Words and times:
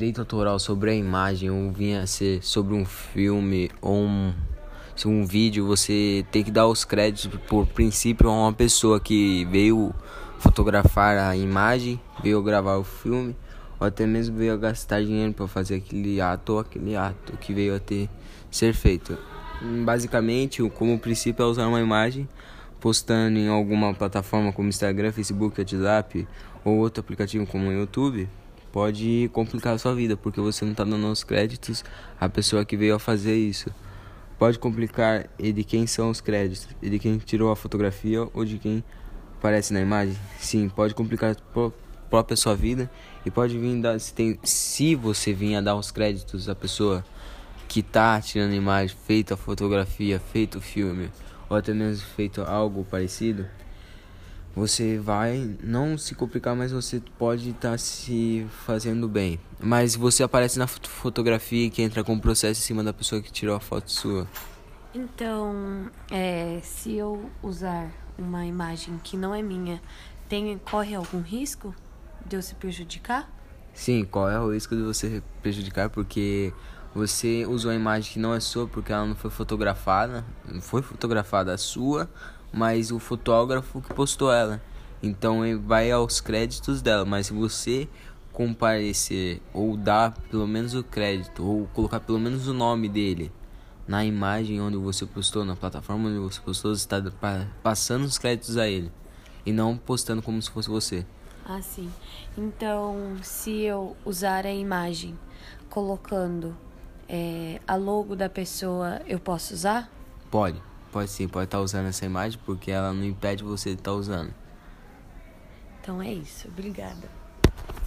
direito 0.00 0.20
autoral 0.20 0.58
sobre 0.58 0.92
a 0.92 0.94
imagem 0.94 1.50
ou 1.50 1.70
vinha 1.70 2.02
a 2.02 2.06
ser 2.06 2.42
sobre 2.42 2.74
um 2.74 2.86
filme 2.86 3.70
ou 3.82 3.98
um, 3.98 4.32
um 5.04 5.26
vídeo, 5.26 5.66
você 5.66 6.24
tem 6.32 6.42
que 6.42 6.50
dar 6.50 6.66
os 6.66 6.86
créditos 6.86 7.38
por 7.46 7.66
princípio 7.66 8.30
a 8.30 8.32
uma 8.32 8.52
pessoa 8.52 8.98
que 8.98 9.44
veio 9.50 9.94
fotografar 10.38 11.18
a 11.18 11.36
imagem, 11.36 12.00
veio 12.22 12.42
gravar 12.42 12.78
o 12.78 12.84
filme, 12.84 13.36
ou 13.78 13.86
até 13.86 14.06
mesmo 14.06 14.38
veio 14.38 14.58
gastar 14.58 15.02
dinheiro 15.02 15.34
para 15.34 15.46
fazer 15.46 15.74
aquele 15.74 16.18
ato 16.18 16.54
ou 16.54 16.60
aquele 16.60 16.96
ato 16.96 17.36
que 17.36 17.52
veio 17.52 17.76
a 17.76 17.78
ter 17.78 18.08
ser 18.50 18.72
feito. 18.72 19.18
Basicamente, 19.84 20.66
como 20.70 20.98
princípio 20.98 21.42
é 21.42 21.46
usar 21.46 21.66
uma 21.68 21.80
imagem 21.80 22.26
postando 22.80 23.38
em 23.38 23.48
alguma 23.48 23.92
plataforma 23.92 24.50
como 24.50 24.70
Instagram, 24.70 25.12
Facebook, 25.12 25.60
WhatsApp 25.60 26.26
ou 26.64 26.78
outro 26.78 27.02
aplicativo 27.02 27.46
como 27.46 27.68
o 27.68 27.72
YouTube, 27.72 28.26
pode 28.72 29.30
complicar 29.32 29.74
a 29.74 29.78
sua 29.78 29.94
vida, 29.94 30.16
porque 30.16 30.40
você 30.40 30.64
não 30.64 30.72
está 30.72 30.84
dando 30.84 31.06
os 31.10 31.24
créditos 31.24 31.84
à 32.20 32.28
pessoa 32.28 32.64
que 32.64 32.76
veio 32.76 32.94
a 32.94 32.98
fazer 32.98 33.36
isso. 33.36 33.70
Pode 34.38 34.58
complicar 34.58 35.28
e 35.38 35.52
de 35.52 35.64
quem 35.64 35.86
são 35.86 36.10
os 36.10 36.20
créditos, 36.20 36.68
e 36.80 36.88
de 36.88 36.98
quem 36.98 37.18
tirou 37.18 37.50
a 37.50 37.56
fotografia 37.56 38.26
ou 38.32 38.44
de 38.44 38.58
quem 38.58 38.82
aparece 39.38 39.72
na 39.72 39.80
imagem. 39.80 40.16
Sim, 40.38 40.68
pode 40.68 40.94
complicar 40.94 41.32
a 41.32 41.70
própria 42.08 42.36
sua 42.36 42.54
vida 42.54 42.90
e 43.24 43.30
pode 43.30 43.58
vir 43.58 43.80
dar, 43.80 43.98
se, 44.00 44.14
tem, 44.14 44.38
se 44.42 44.94
você 44.94 45.32
vir 45.32 45.56
a 45.56 45.60
dar 45.60 45.76
os 45.76 45.90
créditos 45.90 46.48
à 46.48 46.54
pessoa 46.54 47.04
que 47.68 47.80
está 47.80 48.20
tirando 48.20 48.52
a 48.52 48.56
imagem, 48.56 48.96
feito 49.06 49.32
a 49.32 49.36
fotografia, 49.36 50.18
feito 50.18 50.58
o 50.58 50.60
filme, 50.60 51.10
ou 51.48 51.56
até 51.56 51.72
mesmo 51.72 52.04
feito 52.16 52.42
algo 52.42 52.84
parecido, 52.84 53.46
você 54.54 54.98
vai 54.98 55.56
não 55.62 55.96
se 55.96 56.14
complicar, 56.14 56.56
mas 56.56 56.72
você 56.72 57.02
pode 57.18 57.50
estar 57.50 57.72
tá 57.72 57.78
se 57.78 58.46
fazendo 58.64 59.08
bem. 59.08 59.38
Mas 59.58 59.94
você 59.94 60.22
aparece 60.22 60.58
na 60.58 60.66
fotografia 60.66 61.70
que 61.70 61.82
entra 61.82 62.02
com 62.02 62.14
o 62.14 62.20
processo 62.20 62.60
em 62.60 62.64
cima 62.64 62.82
da 62.82 62.92
pessoa 62.92 63.22
que 63.22 63.30
tirou 63.30 63.54
a 63.54 63.60
foto 63.60 63.90
sua. 63.90 64.26
Então, 64.94 65.88
é, 66.10 66.58
se 66.62 66.96
eu 66.96 67.30
usar 67.42 67.90
uma 68.18 68.44
imagem 68.44 68.98
que 69.02 69.16
não 69.16 69.34
é 69.34 69.40
minha, 69.40 69.80
tem, 70.28 70.58
corre 70.58 70.94
algum 70.94 71.20
risco 71.20 71.74
de 72.26 72.36
eu 72.36 72.42
se 72.42 72.54
prejudicar? 72.54 73.30
Sim, 73.72 74.04
corre 74.04 74.36
o 74.36 74.52
risco 74.52 74.74
de 74.74 74.82
você 74.82 75.22
prejudicar 75.40 75.88
porque 75.90 76.52
você 76.92 77.46
usou 77.46 77.70
a 77.70 77.74
imagem 77.74 78.14
que 78.14 78.18
não 78.18 78.34
é 78.34 78.40
sua 78.40 78.66
porque 78.66 78.92
ela 78.92 79.06
não 79.06 79.14
foi 79.14 79.30
fotografada, 79.30 80.24
não 80.44 80.60
foi 80.60 80.82
fotografada 80.82 81.54
a 81.54 81.58
sua, 81.58 82.10
mas 82.52 82.90
o 82.90 82.98
fotógrafo 82.98 83.80
que 83.80 83.92
postou 83.94 84.32
ela. 84.32 84.60
Então 85.02 85.40
vai 85.64 85.90
aos 85.90 86.20
créditos 86.20 86.82
dela, 86.82 87.04
mas 87.04 87.28
se 87.28 87.32
você 87.32 87.88
comparecer 88.32 89.40
ou 89.52 89.76
dar 89.76 90.12
pelo 90.30 90.46
menos 90.46 90.74
o 90.74 90.84
crédito 90.84 91.44
ou 91.44 91.66
colocar 91.74 92.00
pelo 92.00 92.18
menos 92.18 92.46
o 92.46 92.54
nome 92.54 92.88
dele 92.88 93.32
na 93.88 94.04
imagem 94.04 94.60
onde 94.60 94.76
você 94.76 95.04
postou, 95.04 95.44
na 95.44 95.56
plataforma 95.56 96.08
onde 96.08 96.18
você 96.18 96.40
postou, 96.40 96.74
você 96.74 96.82
está 96.82 97.02
passando 97.62 98.04
os 98.04 98.18
créditos 98.18 98.56
a 98.56 98.68
ele 98.68 98.92
e 99.44 99.52
não 99.52 99.76
postando 99.76 100.22
como 100.22 100.40
se 100.40 100.50
fosse 100.50 100.68
você. 100.68 101.04
Ah, 101.44 101.60
sim. 101.60 101.90
Então, 102.38 103.16
se 103.22 103.62
eu 103.62 103.96
usar 104.04 104.46
a 104.46 104.52
imagem 104.52 105.18
colocando 105.68 106.56
é, 107.08 107.60
a 107.66 107.74
logo 107.74 108.14
da 108.14 108.28
pessoa, 108.28 109.00
eu 109.06 109.18
posso 109.18 109.54
usar? 109.54 109.90
Pode. 110.30 110.62
Pode 110.92 111.10
sim, 111.10 111.28
pode 111.28 111.44
estar 111.44 111.58
tá 111.58 111.62
usando 111.62 111.86
essa 111.86 112.04
imagem 112.04 112.38
porque 112.44 112.70
ela 112.70 112.92
não 112.92 113.04
impede 113.04 113.44
você 113.44 113.70
de 113.70 113.76
estar 113.76 113.92
tá 113.92 113.96
usando. 113.96 114.34
Então 115.80 116.02
é 116.02 116.12
isso, 116.12 116.48
obrigada. 116.48 117.08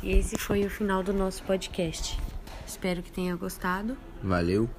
E 0.01 0.11
esse 0.11 0.37
foi 0.37 0.65
o 0.65 0.69
final 0.69 1.03
do 1.03 1.13
nosso 1.13 1.43
podcast. 1.43 2.19
Espero 2.65 3.03
que 3.03 3.11
tenha 3.11 3.35
gostado. 3.35 3.97
Valeu. 4.21 4.69